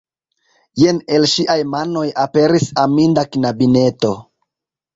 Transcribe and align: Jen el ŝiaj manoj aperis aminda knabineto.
Jen 0.83 1.01
el 1.17 1.27
ŝiaj 1.33 1.57
manoj 1.75 2.03
aperis 2.25 2.67
aminda 2.87 3.27
knabineto. 3.37 4.15